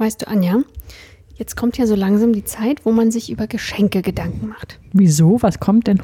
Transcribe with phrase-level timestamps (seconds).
[0.00, 0.62] Weißt du, Anja,
[1.34, 4.80] jetzt kommt ja so langsam die Zeit, wo man sich über Geschenke Gedanken macht.
[4.94, 5.42] Wieso?
[5.42, 6.00] Was kommt denn?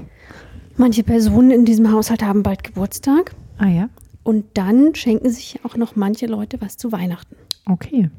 [0.77, 3.89] Manche Personen in diesem Haushalt haben bald Geburtstag Ah ja,
[4.23, 7.37] und dann schenken sich auch noch manche Leute was zu Weihnachten.
[7.65, 8.11] okay.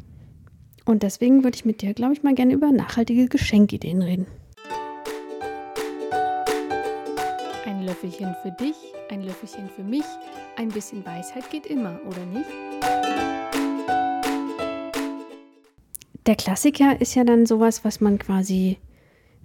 [0.83, 4.25] Und deswegen würde ich mit dir, glaube ich, mal gerne über nachhaltige Geschenkideen reden.
[7.67, 8.77] Ein Löffelchen für dich,
[9.11, 10.05] ein Löffelchen für mich.
[10.55, 12.49] Ein bisschen Weisheit geht immer, oder nicht?
[16.27, 18.77] Der Klassiker ist ja dann sowas, was man quasi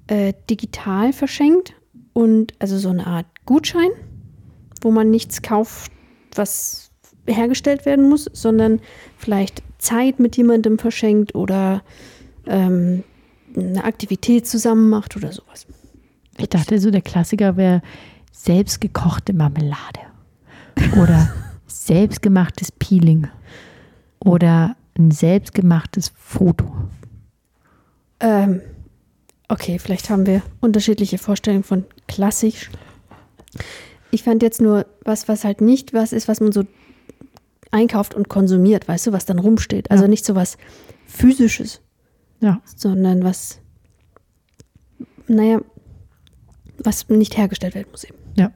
[0.08, 1.74] äh, digital verschenkt
[2.12, 3.90] und also so eine Art Gutschein,
[4.80, 5.92] wo man nichts kauft,
[6.34, 6.90] was
[7.26, 8.80] hergestellt werden muss, sondern
[9.16, 11.82] vielleicht Zeit mit jemandem verschenkt oder
[12.46, 13.04] ähm,
[13.56, 15.68] eine Aktivität zusammen macht oder sowas.
[16.36, 17.82] Ich dachte so, der Klassiker wäre
[18.32, 20.00] selbstgekochte Marmelade.
[21.00, 21.32] Oder
[21.68, 23.28] selbstgemachtes Peeling.
[24.18, 26.70] Oder ein selbstgemachtes Foto.
[28.20, 28.60] Ähm,
[29.48, 32.70] okay, vielleicht haben wir unterschiedliche Vorstellungen von klassisch.
[34.10, 36.64] Ich fand jetzt nur was, was halt nicht was ist, was man so
[37.70, 39.90] einkauft und konsumiert, weißt du, was dann rumsteht.
[39.90, 40.08] Also Ja.
[40.08, 40.58] nicht so was
[41.06, 41.80] physisches,
[42.40, 42.60] Ja.
[42.76, 43.58] sondern was,
[45.26, 45.60] naja,
[46.78, 48.18] was nicht hergestellt werden muss eben.
[48.34, 48.50] Ja,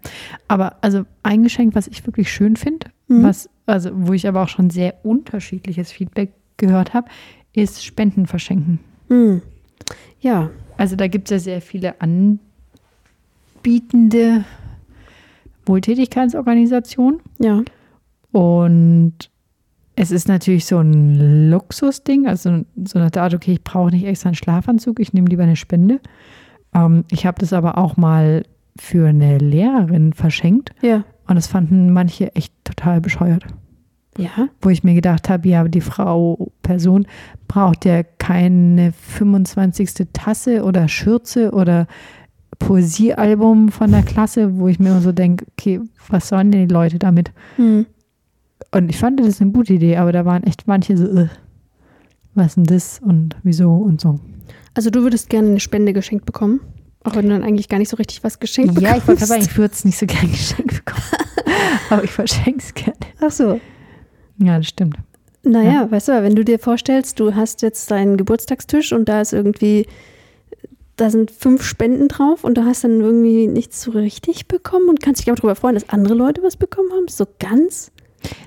[0.48, 3.22] aber also ein Geschenk, was ich wirklich schön finde, Mhm.
[3.24, 7.08] was also wo ich aber auch schon sehr unterschiedliches Feedback gehört habe,
[7.52, 8.80] ist Spenden verschenken.
[9.08, 9.42] Hm.
[10.20, 12.40] Ja, Also da gibt es ja sehr viele anbietende
[15.64, 17.62] Wohltätigkeitsorganisationen ja,
[18.32, 19.14] und
[19.96, 24.28] es ist natürlich so ein Luxusding, also so eine Art, okay, ich brauche nicht extra
[24.28, 26.00] einen Schlafanzug, ich nehme lieber eine Spende.
[26.74, 28.42] Ähm, ich habe das aber auch mal
[28.78, 33.44] für eine Lehrerin verschenkt ja, und das fanden manche echt total bescheuert.
[34.18, 37.06] ja, Wo ich mir gedacht habe, ja, die Frau, Person
[37.48, 40.08] braucht ja keine 25.
[40.12, 41.86] Tasse oder Schürze oder
[42.58, 46.72] Poesiealbum von der Klasse, wo ich mir immer so denke, okay, was sollen denn die
[46.72, 47.32] Leute damit?
[47.56, 47.86] hm.
[48.72, 51.28] Und ich fand das eine gute Idee, aber da waren echt manche so,
[52.34, 54.18] was denn das und wieso und so.
[54.74, 56.60] Also du würdest gerne eine Spende geschenkt bekommen,
[57.06, 59.28] auch wenn du dann eigentlich gar nicht so richtig was geschenkt Ja, ich wollte bekommst.
[59.28, 61.02] sagen, ich würde es nicht so gern geschenkt bekommen,
[61.90, 62.96] aber ich verschenke es gerne.
[63.20, 63.60] Ach so.
[64.38, 64.96] Ja, das stimmt.
[65.42, 69.32] Naja, weißt du, wenn du dir vorstellst, du hast jetzt deinen Geburtstagstisch und da ist
[69.32, 69.86] irgendwie,
[70.96, 75.00] da sind fünf Spenden drauf und du hast dann irgendwie nichts so richtig bekommen und
[75.00, 77.06] kannst dich aber darüber freuen, dass andere Leute was bekommen haben.
[77.08, 77.92] So ganz?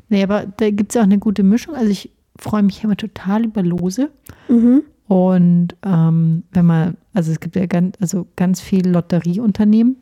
[0.09, 1.73] Nee, aber da gibt es auch eine gute Mischung.
[1.73, 4.09] Also ich freue mich immer total über Lose.
[4.49, 4.83] Mhm.
[5.09, 9.95] Und ähm, wenn man, also es gibt ja ganz, also ganz viele Lotterieunternehmen,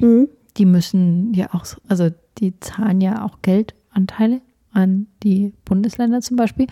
[0.00, 0.28] Mhm.
[0.56, 2.08] die müssen ja auch, so- also
[2.38, 4.40] die zahlen ja auch Geldanteile
[4.72, 6.66] an die Bundesländer zum Beispiel.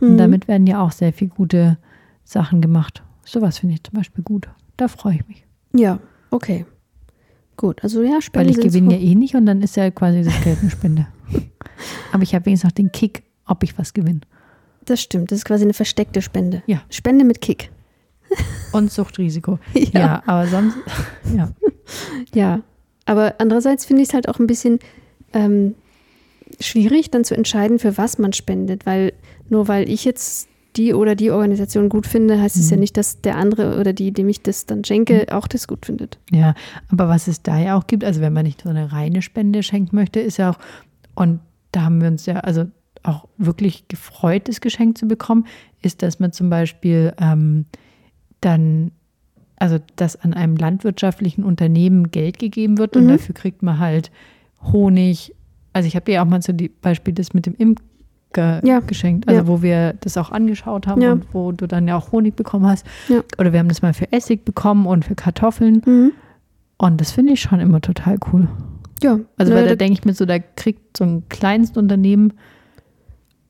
[0.00, 0.18] Und Mhm.
[0.18, 1.78] damit werden ja auch sehr viele gute
[2.24, 3.02] Sachen gemacht.
[3.24, 4.48] Sowas finde ich zum Beispiel gut.
[4.76, 5.44] Da freue ich mich.
[5.74, 5.98] Ja,
[6.30, 6.66] okay.
[7.56, 10.22] Gut, also ja, Spenden Weil ich gewinne ja eh nicht und dann ist ja quasi
[10.22, 11.06] das Geld eine Spende.
[12.12, 14.20] Aber ich habe wenigstens noch den Kick, ob ich was gewinne.
[14.88, 16.62] Das stimmt, das ist quasi eine versteckte Spende.
[16.66, 16.82] Ja.
[16.90, 17.70] Spende mit Kick.
[18.72, 19.58] Und Suchtrisiko.
[19.74, 20.00] Ja.
[20.00, 20.76] ja aber sonst,
[21.36, 21.50] ja.
[22.34, 22.60] Ja,
[23.06, 24.78] aber andererseits finde ich es halt auch ein bisschen
[25.32, 25.74] ähm,
[26.60, 29.12] schwierig, dann zu entscheiden, für was man spendet, weil
[29.48, 32.80] nur weil ich jetzt die oder die Organisation gut finde, heißt es ja Mhm.
[32.80, 36.18] nicht, dass der andere oder die, dem ich das dann schenke, auch das gut findet.
[36.30, 36.54] Ja,
[36.90, 39.62] aber was es da ja auch gibt, also wenn man nicht so eine reine Spende
[39.62, 40.58] schenken möchte, ist ja auch,
[41.14, 41.40] und
[41.72, 42.66] da haben wir uns ja also
[43.08, 45.46] auch wirklich gefreut, das Geschenk zu bekommen,
[45.82, 47.64] ist, dass man zum Beispiel ähm,
[48.40, 48.92] dann,
[49.56, 53.08] also dass an einem landwirtschaftlichen Unternehmen Geld gegeben wird und Mhm.
[53.08, 54.10] dafür kriegt man halt
[54.72, 55.34] Honig.
[55.72, 58.80] Also ich habe dir auch mal so die Beispiel das mit dem Imker Ja.
[58.80, 59.46] geschenkt, also Ja.
[59.46, 61.12] wo wir das auch angeschaut haben Ja.
[61.12, 62.86] und wo du dann ja auch Honig bekommen hast.
[63.38, 65.82] Oder wir haben das mal für Essig bekommen und für Kartoffeln.
[65.84, 66.12] Mhm.
[66.78, 68.48] Und das finde ich schon immer total cool.
[69.02, 72.32] Ja, Also, weil da denke ich mir so, da kriegt so ein Kleinstunternehmen,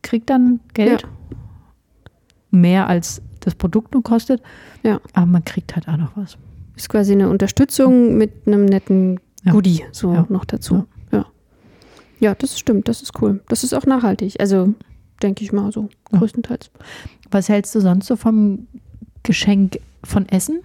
[0.02, 1.04] kriegt dann Geld.
[2.50, 4.42] Mehr als das Produkt nur kostet.
[4.82, 5.00] Ja.
[5.12, 6.36] Aber man kriegt halt auch noch was.
[6.76, 9.52] ist quasi eine Unterstützung mit einem netten Ja.
[9.52, 10.26] Goodie so Ja.
[10.28, 10.86] noch dazu.
[11.12, 11.26] Ja.
[12.20, 13.42] ja, das stimmt, das ist cool.
[13.48, 14.74] Das ist auch nachhaltig, also
[15.22, 16.18] denke ich mal so, Ja.
[16.18, 16.70] größtenteils.
[17.30, 18.66] Was hältst du sonst so vom
[19.24, 20.60] Geschenk von Essen?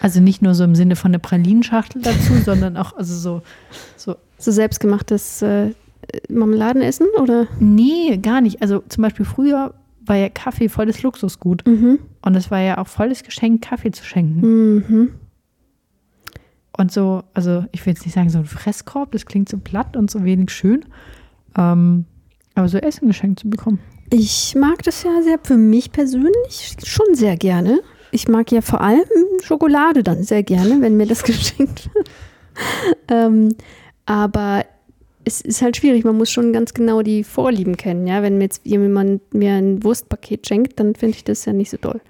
[0.00, 3.42] Also nicht nur so im Sinne von einer Pralinenschachtel dazu, sondern auch, also so,
[3.96, 5.72] so So selbstgemachtes äh,
[6.28, 7.46] Marmeladenessen oder?
[7.60, 8.62] Nee, gar nicht.
[8.62, 11.66] Also zum Beispiel früher war ja Kaffee voll das Luxusgut.
[11.66, 11.98] Mhm.
[12.22, 14.40] Und es war ja auch volles Geschenk, Kaffee zu schenken.
[14.40, 15.14] Mhm.
[16.76, 19.96] Und so, also ich will jetzt nicht sagen so ein Fresskorb, das klingt so platt
[19.96, 20.84] und so wenig schön.
[21.56, 22.04] Ähm,
[22.54, 23.80] aber so Essen geschenkt zu bekommen.
[24.10, 27.80] Ich mag das ja sehr, für mich persönlich schon sehr gerne.
[28.10, 29.04] Ich mag ja vor allem
[29.42, 32.10] Schokolade dann sehr gerne, wenn mir das geschenkt wird.
[33.08, 33.54] ähm,
[34.06, 34.64] aber
[35.28, 38.06] es ist halt schwierig, man muss schon ganz genau die Vorlieben kennen.
[38.06, 38.22] Ja?
[38.22, 41.76] Wenn mir jetzt jemand mir ein Wurstpaket schenkt, dann finde ich das ja nicht so
[41.76, 42.00] doll.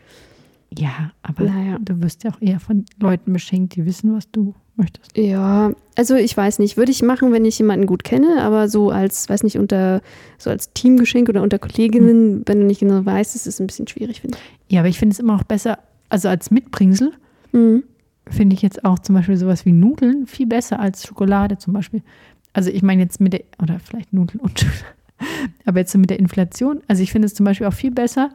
[0.76, 1.79] Ja, aber Naja.
[1.81, 5.17] du wirst ja auch eher von Leuten beschenkt, die wissen, was du möchtest.
[5.17, 8.91] Ja, also ich weiß nicht, würde ich machen, wenn ich jemanden gut kenne, aber so
[8.91, 10.03] als, weiß nicht, unter,
[10.37, 13.88] so als Teamgeschenk oder unter Kolleginnen, wenn du nicht genau weißt, ist es ein bisschen
[13.88, 14.37] schwierig, finde
[14.69, 14.73] ich.
[14.75, 15.79] Ja, aber ich finde es immer auch besser,
[16.11, 17.12] also als Mitbringsel
[17.53, 17.82] Mhm.
[18.29, 22.03] finde ich jetzt auch zum Beispiel sowas wie Nudeln viel besser als Schokolade zum Beispiel.
[22.52, 24.66] Also ich meine jetzt mit der, oder vielleicht Nudeln und
[25.64, 28.30] aber jetzt so mit der Inflation, also ich finde es zum Beispiel auch viel besser,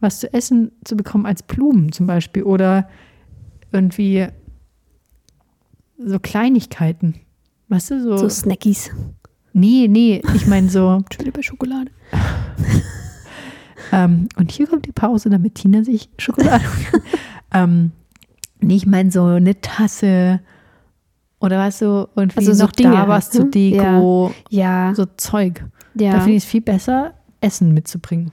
[0.00, 2.88] was zu essen zu bekommen als Blumen zum Beispiel oder
[3.72, 4.26] irgendwie
[5.98, 7.14] so Kleinigkeiten.
[7.68, 8.16] Weißt du, so.
[8.16, 8.90] So Snackies.
[9.52, 11.90] nee, nee, ich meine so, wieder bei Schokolade.
[13.92, 16.64] ähm, und hier kommt die Pause, damit Tina sich Schokolade.
[17.52, 17.92] ähm,
[18.60, 20.40] nee, ich meine so eine Tasse
[21.40, 23.50] oder was so, irgendwie Also so noch Dinge da was zu ne?
[23.50, 25.64] Deko, Ja, so Zeug.
[25.94, 28.30] Da ja, finde ich es viel besser, Essen mitzubringen.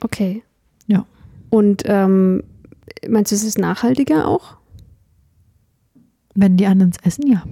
[0.00, 0.42] okay.
[0.86, 1.04] Ja.
[1.50, 2.42] Und ähm,
[3.08, 4.56] meinst du, es ist nachhaltiger auch?
[6.34, 7.42] Wenn die anderen es essen, ja.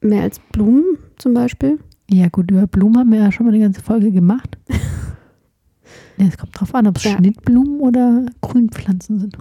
[0.00, 1.78] Mehr als Blumen zum Beispiel?
[2.10, 4.58] Ja, gut, über Blumen haben wir ja schon mal eine ganze Folge gemacht.
[6.18, 7.16] es kommt drauf an, ob es Ja.
[7.16, 9.36] Schnittblumen oder Grünpflanzen sind.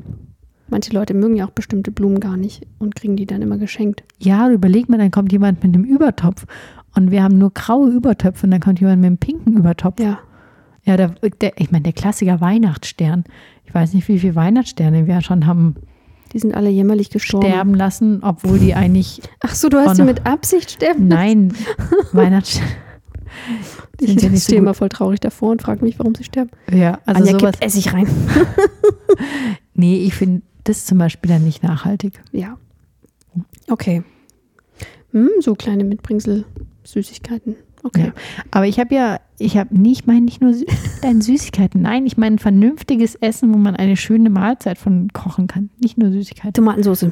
[0.67, 4.03] Manche Leute mögen ja auch bestimmte Blumen gar nicht und kriegen die dann immer geschenkt.
[4.19, 6.45] Ja, überleg mal, dann kommt jemand mit einem Übertopf
[6.95, 10.00] und wir haben nur graue Übertöpfe und dann kommt jemand mit einem pinken Übertopf.
[10.01, 10.19] Ja.
[10.83, 13.23] Ja, der, der, ich meine, der Klassiker Weihnachtsstern.
[13.65, 15.75] Ich weiß nicht, wie viele Weihnachtssterne wir schon haben
[16.31, 17.47] Die sind alle jämmerlich gestorben.
[17.47, 19.21] sterben lassen, obwohl die eigentlich.
[19.41, 21.53] Ach so, du hast sie mit Absicht sterben Nein,
[22.11, 22.69] Weihnachtssterne.
[24.00, 24.65] Ich sind ja nicht so stehe gut.
[24.68, 26.51] immer voll traurig davor und frage mich, warum sie sterben.
[26.71, 27.53] Ja, also Anja sowas.
[27.53, 28.07] gibt Essig rein.
[29.73, 32.21] Nee, ich finde das zum Beispiel dann nicht nachhaltig.
[32.31, 32.57] Ja.
[33.69, 34.03] Okay.
[35.12, 36.45] Hm, so kleine Mitbringsel,
[36.83, 37.56] Süßigkeiten.
[37.83, 38.07] Okay.
[38.07, 38.13] Ja.
[38.51, 40.65] Aber ich habe ja, ich habe nicht, ich meine nicht nur Sü
[41.01, 41.81] deine Süßigkeiten.
[41.81, 45.69] Nein, ich meine vernünftiges Essen, wo man eine schöne Mahlzeit von kochen kann.
[45.79, 46.53] Nicht nur Süßigkeiten.
[46.53, 47.07] Tomatensauce.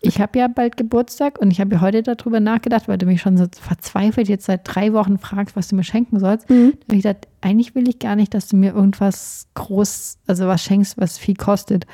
[0.00, 3.20] Ich habe ja bald Geburtstag und ich habe ja heute darüber nachgedacht, weil du mich
[3.20, 6.48] schon so verzweifelt jetzt seit drei Wochen fragst, was du mir schenken sollst.
[6.50, 6.72] Mhm.
[6.72, 10.46] Da habe ich gedacht, eigentlich will ich gar nicht, dass du mir irgendwas groß, also
[10.46, 11.86] was schenkst, was viel kostet.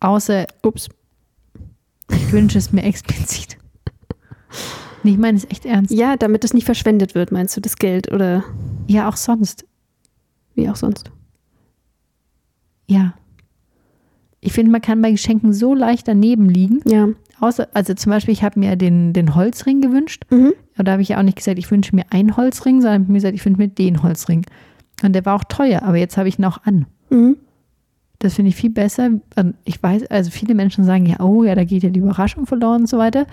[0.00, 0.88] Außer, Ups.
[2.10, 3.56] ich wünsche es mir explizit.
[5.02, 5.90] Nee, ich meine es echt ernst.
[5.92, 8.44] Ja, damit das nicht verschwendet wird, meinst du, das Geld oder
[8.86, 9.64] Ja, auch sonst.
[10.54, 11.10] wie auch sonst.
[12.86, 13.14] Ja.
[14.40, 16.80] Ich finde, man kann bei Geschenken so leicht daneben liegen.
[16.86, 17.08] Ja.
[17.40, 20.24] Außer, also zum Beispiel, ich habe mir den, den Holzring gewünscht.
[20.30, 20.52] Mhm.
[20.76, 23.12] Und da habe ich ja auch nicht gesagt, ich wünsche mir einen Holzring, sondern habe
[23.12, 24.44] mir gesagt, ich wünsche mir den Holzring.
[25.02, 26.86] Und der war auch teuer, aber jetzt habe ich ihn auch an.
[27.10, 27.36] Mhm.
[28.18, 29.10] Das finde ich viel besser.
[29.64, 32.82] Ich weiß, also viele Menschen sagen ja, oh ja, da geht ja die Überraschung verloren
[32.82, 33.26] und so weiter.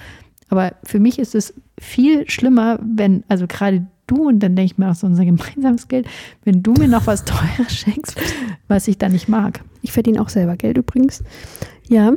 [0.50, 4.78] Aber für mich ist es viel schlimmer, wenn, also gerade du, und dann denke ich
[4.78, 6.08] mir auch so unser gemeinsames Geld,
[6.44, 8.20] wenn du mir noch was Teures schenkst,
[8.68, 9.62] was ich dann nicht mag.
[9.82, 11.24] Ich verdiene auch selber Geld übrigens.
[11.88, 12.12] Ja.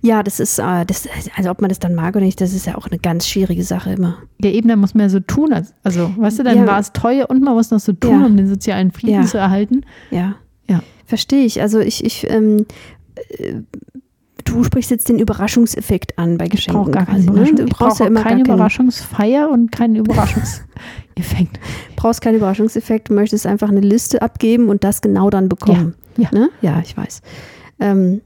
[0.00, 2.66] Ja, das ist, äh, das, also ob man das dann mag oder nicht, das ist
[2.66, 4.18] ja auch eine ganz schwierige Sache immer.
[4.42, 6.66] Ja, eben, dann muss man ja so tun, als, also, weißt du, dann Ja.
[6.66, 8.26] war es teuer und man muss noch so tun, Ja.
[8.26, 9.26] um den sozialen Frieden Ja.
[9.26, 9.82] zu erhalten.
[10.10, 10.34] Ja.
[10.68, 10.82] Ja.
[11.06, 11.60] Verstehe ich.
[11.60, 12.66] Also ich, ich, ähm,
[13.38, 13.54] äh,
[14.44, 16.82] du sprichst jetzt den Überraschungseffekt an bei Geschenken.
[16.82, 17.32] brauche gar keine quasi, ne?
[17.32, 17.56] Überraschung.
[17.56, 21.60] Du Ich brauchst ja immer keine Überraschungsfeier und keinen Überraschungseffekt.
[21.96, 25.94] brauchst keinen Überraschungseffekt, du möchtest einfach eine Liste abgeben und das genau dann bekommen.
[26.16, 26.50] Ja, Ne?
[26.62, 27.22] ja ich weiß.
[27.80, 28.20] Ähm,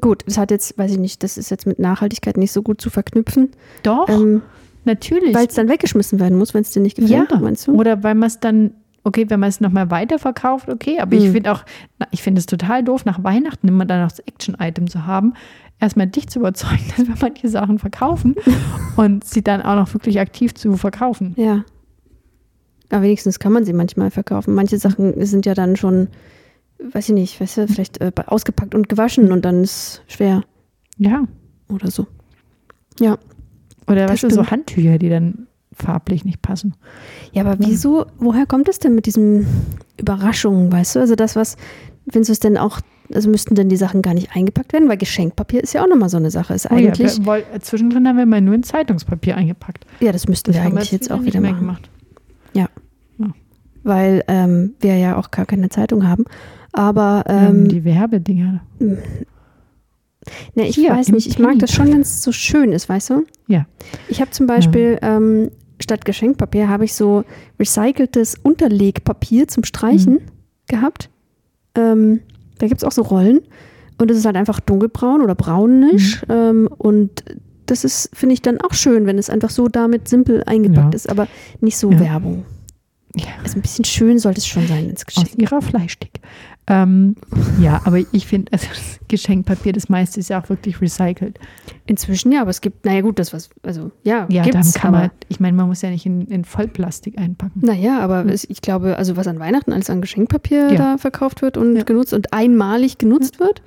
[0.00, 2.80] gut, das hat jetzt, weiß ich nicht, das ist jetzt mit Nachhaltigkeit nicht so gut
[2.80, 3.50] zu verknüpfen,
[3.82, 4.42] Doch, ähm,
[4.84, 5.34] natürlich.
[5.34, 7.74] weil es dann weggeschmissen werden muss, wenn es dir nicht ja, gefällt, meinst du?
[7.74, 8.72] oder weil man es dann,
[9.04, 11.32] okay, wenn man es nochmal weiterverkauft, okay, aber ich Mhm.
[11.32, 11.64] finde auch,
[12.10, 15.34] ich finde es total doof, nach Weihnachten immer dann noch das Action-Item zu haben,
[15.80, 18.36] erstmal dich zu überzeugen, dass wir manche Sachen verkaufen
[18.96, 21.34] und sie dann auch noch wirklich aktiv zu verkaufen.
[21.36, 21.64] Ja.
[22.90, 24.54] Aber wenigstens kann man sie manchmal verkaufen.
[24.54, 26.08] Manche Sachen sind ja dann schon,
[26.92, 30.42] weiß ich nicht, weißt du, vielleicht äh, ausgepackt und gewaschen und dann ist schwer
[30.98, 31.24] Ja.
[31.68, 32.06] oder so.
[32.98, 33.16] Ja.
[33.86, 34.50] Oder Das weißt du, so.
[34.50, 35.46] Handtücher, die dann
[35.80, 36.74] farblich nicht passen.
[37.32, 39.46] Ja, aber wieso, woher kommt es denn mit diesen
[39.98, 41.00] Überraschungen, weißt du?
[41.00, 41.56] Also das, was,
[42.08, 42.80] findest du es denn auch,
[43.12, 44.88] also müssten denn die Sachen gar nicht eingepackt werden?
[44.88, 46.54] Weil Geschenkpapier ist ja auch nochmal so eine Sache.
[46.54, 49.84] Ist Oh ja, eigentlich, wir, woll- zwischendrin haben wir mal nur in Zeitungspapier eingepackt.
[50.00, 51.58] ja, das müssten wir haben eigentlich jetzt auch nicht wieder machen.
[51.60, 51.90] gemacht.
[53.82, 56.26] Weil ähm, wir ja auch gar keine Zeitung haben.
[56.72, 58.60] Aber Ähm, die Werbedinger.
[58.78, 58.98] ne,
[60.68, 63.24] ich hier, weiß nicht, ich mag das schon, wenn es so schön ist, weißt du?
[63.48, 63.64] Ja.
[64.08, 65.50] Ich habe zum Beispiel ähm,
[65.82, 67.24] statt Geschenkpapier habe ich so
[67.58, 70.20] recyceltes Unterlegpapier zum Streichen.
[70.68, 71.10] gehabt.
[71.74, 72.20] Ähm,
[72.58, 73.40] da gibt es auch so Rollen.
[73.98, 76.22] Und es ist halt einfach dunkelbraun oder braunisch.
[76.28, 76.32] Mhm.
[76.34, 77.24] Ähm, und
[77.66, 80.96] das ist, finde ich, dann auch schön, wenn es einfach so damit simpel eingepackt Ja.
[80.96, 81.26] ist, aber
[81.60, 82.00] nicht so Ja.
[82.00, 82.44] Werbung.
[83.16, 83.26] Ja.
[83.42, 85.40] Also ein bisschen schön sollte es schon sein ins Aus Geschenk.
[85.42, 86.20] ihrer Fleischstick.
[86.68, 87.16] Ähm,
[87.60, 91.40] ja, aber ich finde, also das Geschenkpapier, das meiste ist ja auch wirklich recycelt.
[91.86, 94.92] Inzwischen ja, aber es gibt, naja gut, das was, also ja, Ja, gibt's, dann kann
[94.92, 97.60] man, ich meine, man muss ja nicht in, in Vollplastik einpacken.
[97.64, 100.76] Naja, aber es, ich glaube, also was an Weihnachten alles an Geschenkpapier Ja.
[100.76, 101.82] da verkauft wird und Ja.
[101.82, 103.62] genutzt und einmalig genutzt wird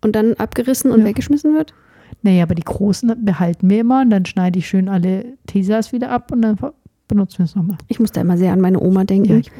[0.00, 1.74] und dann abgerissen und weggeschmissen wird.
[2.22, 6.10] Naja, aber die großen behalten wir immer und dann schneide ich schön alle Tesas wieder
[6.10, 6.56] ab und dann
[7.08, 7.78] benutzen wir es nochmal.
[7.88, 9.50] Ich muss da immer sehr an meine Oma denken, Ja,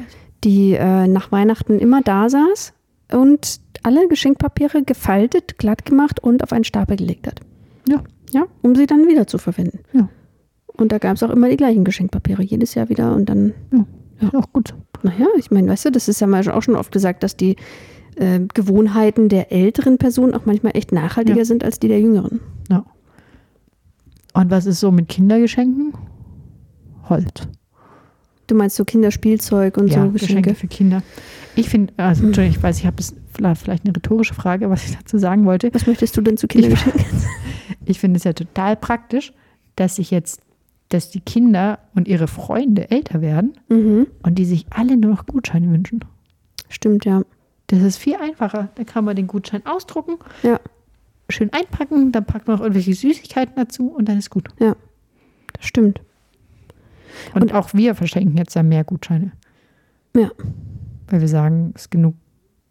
[0.43, 2.73] die äh, nach Weihnachten immer da saß
[3.13, 7.39] und alle Geschenkpapiere gefaltet, glatt gemacht und auf einen Stapel gelegt hat.
[7.87, 8.03] Ja.
[8.31, 9.79] Ja, um sie dann wieder zu verwenden.
[9.93, 10.09] Ja.
[10.75, 13.53] Und da gab es auch immer die gleichen Geschenkpapiere, jedes Jahr wieder und dann
[14.19, 14.75] Ist auch gut.
[15.03, 17.55] Naja, ich meine, weißt du, das ist ja mal auch schon oft gesagt, dass die
[18.17, 21.45] äh, Gewohnheiten der älteren Personen auch manchmal echt nachhaltiger Ja.
[21.45, 22.41] sind als die der jüngeren.
[22.69, 22.85] Ja.
[24.33, 25.93] Und was ist so mit Kindergeschenken?
[27.09, 27.47] Holz.
[28.47, 30.55] Du meinst so Kinderspielzeug und ja, so Geschenke.
[30.55, 31.03] für Kinder.
[31.55, 34.95] Ich finde, also, Entschuldigung, ich weiß, ich habe es vielleicht eine rhetorische Frage, was ich
[34.95, 35.73] dazu sagen wollte.
[35.73, 37.05] Was möchtest du denn zu Kindergeschenken?
[37.89, 39.31] Ich finde es ja total praktisch,
[39.77, 40.41] dass sich jetzt,
[40.89, 44.07] dass die Kinder und ihre Freunde älter werden mhm.
[44.23, 46.03] und die sich alle nur noch Gutscheine wünschen.
[46.67, 47.21] Stimmt, ja.
[47.67, 48.67] Das ist viel einfacher.
[48.75, 50.59] Da kann man den Gutschein ausdrucken, Ja,
[51.29, 54.49] schön einpacken, dann packt man noch irgendwelche Süßigkeiten dazu und dann ist gut.
[55.53, 56.01] das stimmt.
[57.33, 59.31] Und, Und- auch wir verschenken jetzt ja mehr Gutscheine.
[60.15, 60.31] Ja.
[61.07, 62.15] Weil wir sagen, es ist genug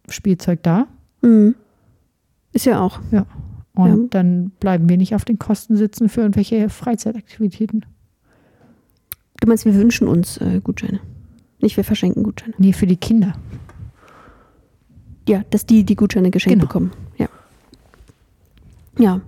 [0.09, 0.87] Spielzeug da
[1.23, 1.55] Mhm.
[2.53, 3.01] Ist ja auch.
[3.75, 4.09] und Ja.
[4.11, 7.85] dann bleiben wir nicht auf den Kosten sitzen für irgendwelche Freizeitaktivitäten.
[9.41, 11.01] Du meinst, wir wünschen uns äh, Gutscheine.
[11.61, 12.55] Nicht wir verschenken Gutscheine.
[12.59, 13.35] Nee, für die Kinder.
[15.29, 16.67] Ja, dass die die Gutscheine geschenkt Genau.
[16.67, 16.93] bekommen.
[17.19, 17.29] Ja.
[18.99, 19.21] Ja.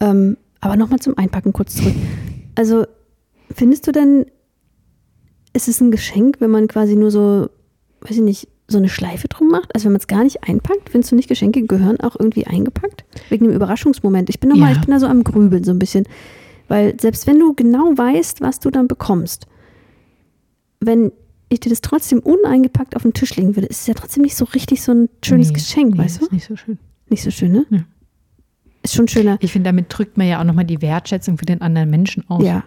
[0.00, 1.94] Ähm, aber nochmal zum Einpacken kurz zurück.
[2.56, 2.86] Also,
[3.50, 4.26] findest du denn,
[5.54, 7.48] ist es ein Geschenk, wenn man quasi nur so,
[8.02, 9.74] weiß ich nicht, so eine Schleife drum macht?
[9.74, 13.04] Also wenn man es gar nicht einpackt, findest du nicht, Geschenke gehören auch irgendwie eingepackt?
[13.28, 14.30] Wegen dem Überraschungsmoment.
[14.30, 14.76] Ich bin noch mal, Ja.
[14.76, 16.04] ich bin da so am Grübeln so ein bisschen.
[16.68, 19.46] Weil selbst wenn du genau weißt, was du dann bekommst,
[20.80, 21.12] wenn
[21.50, 24.34] ich dir das trotzdem uneingepackt auf den Tisch legen würde, ist es ja trotzdem nicht
[24.34, 26.24] so richtig so ein schönes Nee, Geschenk, nee, weißt du?
[26.26, 26.78] Ist nicht so schön.
[27.10, 27.66] Nicht so schön, ne?
[27.70, 27.80] Ja.
[28.82, 29.36] Ist schon schöner.
[29.40, 32.42] Ich finde, damit drückt man ja auch nochmal die Wertschätzung für den anderen Menschen aus.
[32.44, 32.64] Ja,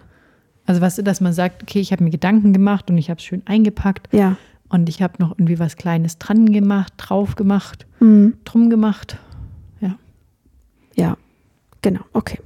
[0.68, 3.24] Also du, dass man sagt, okay, ich habe mir Gedanken gemacht und ich habe es
[3.24, 4.36] schön eingepackt ja.
[4.68, 8.34] und ich habe noch irgendwie was Kleines dran gemacht, drauf gemacht, Mhm.
[8.44, 9.18] drum gemacht.
[10.94, 11.16] Ja,
[11.80, 12.00] genau.
[12.12, 12.40] Okay,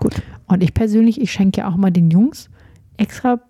[0.00, 0.20] gut.
[0.48, 2.50] Und ich persönlich, ich schenke ja auch mal den Jungs
[2.96, 3.40] extra,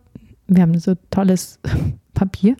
[0.46, 1.58] wir haben so tolles
[2.14, 2.54] Papier,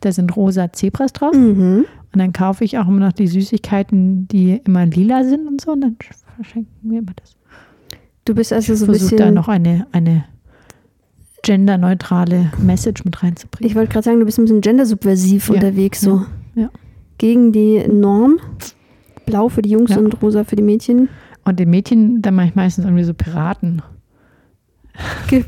[0.00, 1.34] da sind rosa Zebras drauf.
[1.34, 1.86] Mhm.
[2.12, 5.72] Und dann kaufe ich auch immer noch die Süßigkeiten, die immer lila sind und so.
[5.72, 5.96] Und dann
[6.36, 7.34] verschenken wir immer das.
[8.26, 9.18] Du bist also Ich so ein versuche bisschen.
[9.18, 10.24] da noch eine, eine
[11.42, 13.68] genderneutrale Message mit reinzubringen.
[13.68, 16.24] ich wollte gerade sagen, du bist ein bisschen gendersubversiv Ja, unterwegs, so.
[16.54, 16.70] ja.
[17.18, 18.38] Gegen die Norm.
[19.26, 19.98] Blau für die Jungs Ja.
[19.98, 21.08] und rosa für die Mädchen.
[21.44, 23.82] Und den Mädchen, da mache ich meistens irgendwie so Piraten.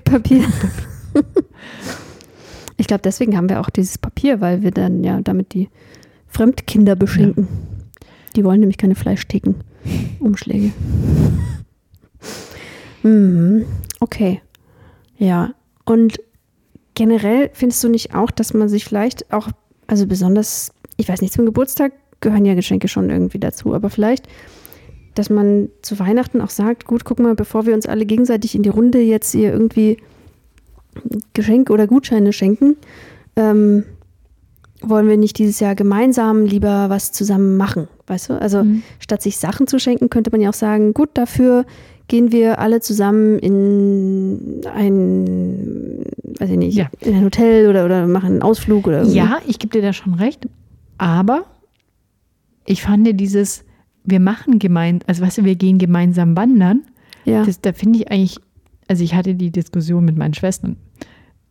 [0.05, 0.45] Papier.
[2.77, 5.69] ich glaube, deswegen haben wir auch dieses Papier, weil wir dann ja damit die
[6.27, 7.47] Fremdkinder beschenken.
[8.35, 9.55] Die wollen nämlich keine Fleischtheken.
[10.21, 10.73] Umschläge.
[13.03, 13.67] Mhm.
[14.01, 14.41] Okay.
[15.19, 15.51] Ja.
[15.85, 16.19] Und
[16.95, 19.49] generell findest du nicht auch, dass man sich vielleicht auch,
[19.87, 24.27] also besonders, ich weiß nicht, zum Geburtstag gehören ja Geschenke schon irgendwie dazu, aber vielleicht,
[25.15, 28.63] dass man zu Weihnachten auch sagt, gut, guck mal, bevor wir uns alle gegenseitig in
[28.63, 29.99] die Runde jetzt hier irgendwie
[31.35, 32.77] Geschenke oder Gutscheine schenken,
[33.37, 33.85] ähm,
[34.81, 38.41] wollen wir nicht dieses Jahr gemeinsam lieber was zusammen machen, weißt du?
[38.41, 38.83] Also Mhm.
[38.99, 41.65] statt sich Sachen zu schenken, könnte man ja auch sagen, gut, dafür
[42.09, 46.05] gehen wir alle zusammen in ein,
[46.39, 46.89] weiß ich nicht, Ja.
[47.01, 49.17] in ein Hotel oder, oder machen einen Ausflug oder irgendwie.
[49.17, 50.49] Ja, ich gebe dir da schon recht.
[50.99, 51.45] Aber
[52.67, 53.65] ich fand dieses,
[54.05, 56.83] wir machen gemein, also weißt du, wir gehen gemeinsam wandern.
[57.25, 57.45] ja.
[57.45, 58.37] Das, da finde ich eigentlich,
[58.89, 60.77] also ich hatte die Diskussion mit meinen Schwestern,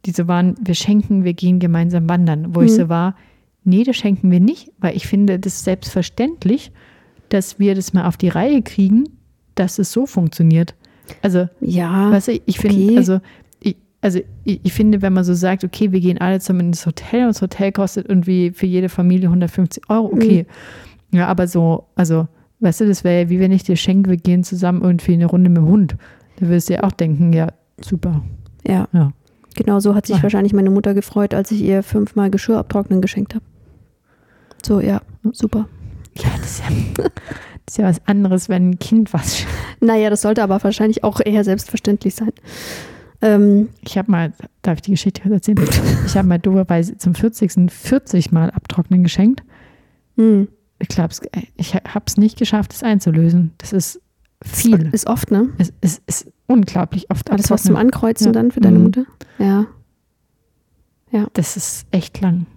[0.05, 2.75] die so waren, wir schenken, wir gehen gemeinsam wandern, wo ich Mhm.
[2.75, 3.15] so war,
[3.63, 6.71] nee, das schenken wir nicht, weil ich finde das selbstverständlich,
[7.29, 9.05] dass wir das mal auf die Reihe kriegen,
[9.55, 10.75] dass es so funktioniert.
[11.21, 12.11] Also, ja.
[12.11, 12.97] weißt du, ich finde, okay.
[12.97, 13.19] also,
[13.59, 16.85] ich, also ich, ich finde, wenn man so sagt, okay, wir gehen alle zusammen ins
[16.85, 20.45] Hotel und das Hotel kostet irgendwie für jede Familie 150 Euro, okay.
[21.11, 22.27] Ja, aber so, also,
[22.61, 25.25] weißt du, das wäre ja wie wenn ich dir schenke, wir gehen zusammen irgendwie eine
[25.27, 25.95] Runde mit dem Hund.
[26.37, 27.47] Da wirst du ja auch denken, ja,
[27.81, 28.23] super.
[28.67, 28.87] ja.
[28.93, 29.11] Ja.
[29.55, 30.23] Genau so hat sich Ah.
[30.23, 33.45] wahrscheinlich meine Mutter gefreut, als ich ihr fünfmal Geschirr abtrocknen geschenkt habe.
[34.65, 35.67] So, ja, super.
[36.17, 36.63] Ja, das ist
[36.97, 37.03] ja,
[37.65, 39.45] das ist ja was anderes, wenn ein Kind was.
[39.79, 42.31] Naja, das sollte aber wahrscheinlich auch eher selbstverständlich sein.
[43.21, 45.57] Ähm, Ich habe mal, darf ich die Geschichte erzählen?
[46.05, 47.69] Ich habe mal doberweise zum 40.
[47.69, 49.43] 40 Mal abtrocknen geschenkt.
[50.15, 50.47] hm.
[50.79, 51.13] Ich glaube,
[51.55, 53.51] ich habe es nicht geschafft, es einzulösen.
[53.57, 54.01] Das ist
[54.43, 54.89] viel.
[54.91, 55.47] Ist oft, ne?
[55.57, 57.77] Es, es ist unglaublich oft Alles was zum.
[57.77, 58.31] Ankreuzen Ja.
[58.33, 58.83] dann für deine Mhm.
[58.83, 59.05] Mutter?
[59.39, 59.65] Ja.
[61.33, 62.47] Das ist echt lang.